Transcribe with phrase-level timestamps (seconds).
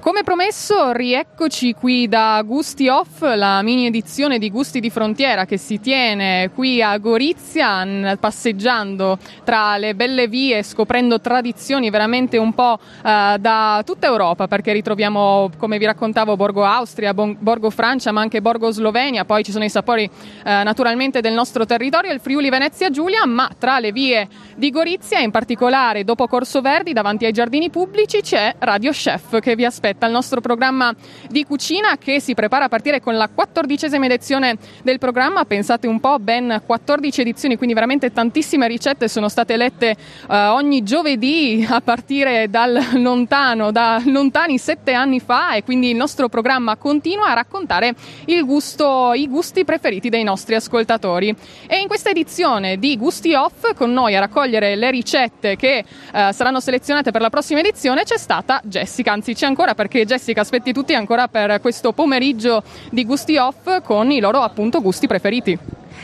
[0.00, 5.58] Come promesso, rieccoci qui da Gusti Off, la mini edizione di Gusti di Frontiera che
[5.58, 12.78] si tiene qui a Gorizia, passeggiando tra le belle vie, scoprendo tradizioni veramente un po'
[13.04, 18.40] eh, da tutta Europa, perché ritroviamo, come vi raccontavo, Borgo Austria, Borgo Francia, ma anche
[18.40, 20.10] Borgo Slovenia, poi ci sono i sapori eh,
[20.62, 24.26] naturalmente del nostro territorio, il Friuli Venezia Giulia, ma tra le vie
[24.56, 29.54] di Gorizia, in particolare dopo Corso Verdi, davanti ai giardini pubblici, c'è Radio Chef che
[29.54, 30.94] vi aspetta aspetta il nostro programma
[31.28, 35.44] di cucina che si prepara a partire con la quattordicesima edizione del programma.
[35.44, 39.96] Pensate un po', ben 14 edizioni, quindi veramente tantissime ricette sono state lette
[40.28, 45.96] uh, ogni giovedì a partire dal lontano, da lontani sette anni fa e quindi il
[45.96, 47.94] nostro programma continua a raccontare
[48.44, 51.34] gusto, i gusti preferiti dei nostri ascoltatori.
[51.66, 56.30] E in questa edizione di Gusti Off con noi a raccogliere le ricette che uh,
[56.30, 60.74] saranno selezionate per la prossima edizione c'è stata Jessica, anzi c'è ancora perché Jessica aspetti
[60.74, 65.58] tutti ancora per questo pomeriggio di gusti off con i loro appunto gusti preferiti.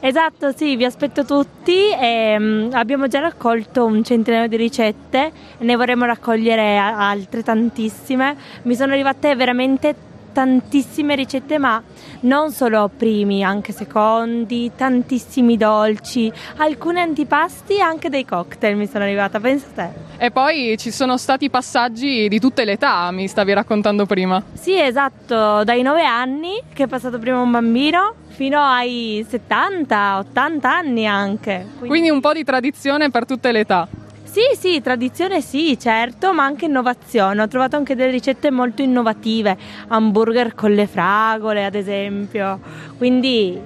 [0.00, 1.90] Esatto, sì, vi aspetto tutti.
[1.90, 8.36] E, um, abbiamo già raccolto un centinaio di ricette, ne vorremmo raccogliere altre tantissime.
[8.62, 9.94] Mi sono arrivate veramente
[10.38, 11.82] tantissime ricette, ma
[12.20, 19.02] non solo primi, anche secondi, tantissimi dolci, alcuni antipasti e anche dei cocktail mi sono
[19.02, 19.88] arrivata, pensa te.
[20.16, 24.40] E poi ci sono stati passaggi di tutte le età, mi stavi raccontando prima.
[24.52, 30.72] Sì, esatto, dai 9 anni, che è passato prima un bambino, fino ai 70, 80
[30.72, 31.66] anni anche.
[31.70, 33.88] Quindi, Quindi un po' di tradizione per tutte le età.
[34.30, 37.40] Sì, sì, tradizione sì, certo, ma anche innovazione.
[37.40, 39.56] Ho trovato anche delle ricette molto innovative,
[39.88, 42.60] hamburger con le fragole, ad esempio.
[42.98, 43.58] Quindi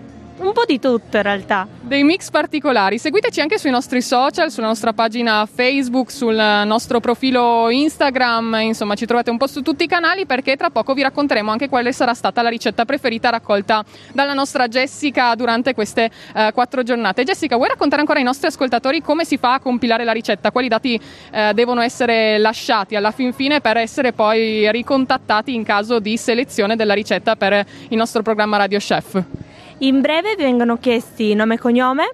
[0.43, 1.67] un po' di tutto in realtà.
[1.81, 2.99] Dei mix particolari.
[2.99, 9.07] Seguiteci anche sui nostri social, sulla nostra pagina Facebook, sul nostro profilo Instagram, insomma ci
[9.07, 12.15] trovate un po' su tutti i canali perché tra poco vi racconteremo anche quale sarà
[12.15, 17.25] stata la ricetta preferita raccolta dalla nostra Jessica durante queste eh, quattro giornate.
[17.25, 20.51] Jessica, vuoi raccontare ancora ai nostri ascoltatori come si fa a compilare la ricetta?
[20.51, 21.01] Quali dati
[21.31, 26.77] eh, devono essere lasciati alla fin fine per essere poi ricontattati in caso di selezione
[26.77, 29.42] della ricetta per il nostro programma Radio Chef?
[29.83, 32.11] In breve vengono chiesti nome e cognome,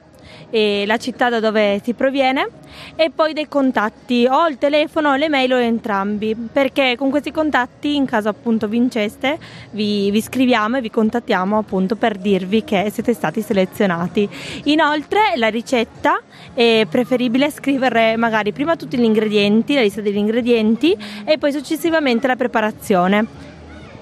[0.48, 2.48] e la città da dove si proviene
[2.96, 4.26] e poi dei contatti.
[4.26, 8.68] O il telefono o le mail o entrambi perché con questi contatti in caso appunto
[8.68, 9.38] vinceste
[9.72, 14.26] vi, vi scriviamo e vi contattiamo appunto per dirvi che siete stati selezionati.
[14.64, 16.22] Inoltre la ricetta
[16.54, 20.96] è preferibile scrivere magari prima tutti gli ingredienti la lista degli ingredienti
[21.26, 23.56] e poi successivamente la preparazione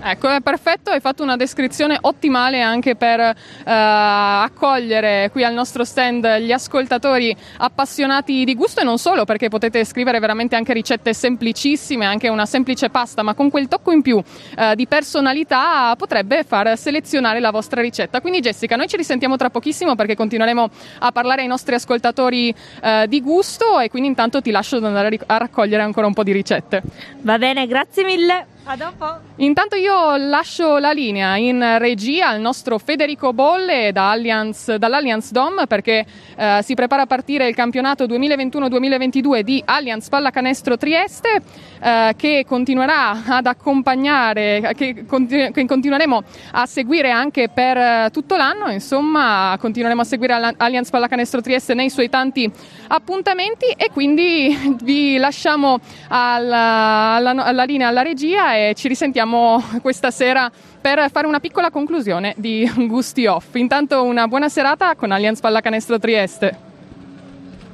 [0.08, 3.34] Ecco, è perfetto, hai fatto una descrizione ottimale anche per eh,
[3.64, 9.84] accogliere qui al nostro stand gli ascoltatori appassionati di gusto e non solo, perché potete
[9.84, 14.22] scrivere veramente anche ricette semplicissime, anche una semplice pasta, ma con quel tocco in più
[14.56, 18.20] eh, di personalità potrebbe far selezionare la vostra ricetta.
[18.20, 23.06] Quindi Jessica, noi ci risentiamo tra pochissimo perché continueremo a parlare ai nostri ascoltatori eh,
[23.08, 26.80] di gusto e quindi intanto ti lascio andare a raccogliere ancora un po' di ricette.
[27.22, 28.54] Va bene, grazie mille.
[28.68, 29.20] A dopo.
[29.36, 35.66] Intanto io lascio la linea in regia al nostro Federico Bolle da Allianz, dall'Allianz Dom
[35.68, 36.04] perché
[36.34, 41.42] eh, si prepara a partire il campionato 2021-2022 di Allianz Pallacanestro Trieste
[41.80, 46.22] eh, che continuerà ad accompagnare, che, continu- che, continueremo
[46.52, 51.88] a seguire anche per eh, tutto l'anno, insomma continueremo a seguire Allianz Pallacanestro Trieste nei
[51.88, 52.50] suoi tanti
[52.88, 55.78] appuntamenti e quindi vi lasciamo
[56.08, 60.50] alla, alla, alla linea, alla regia e ci risentiamo questa sera
[60.80, 63.54] per fare una piccola conclusione di Gusti Off.
[63.54, 66.65] Intanto una buona serata con Allianz Pallacanestro Trieste.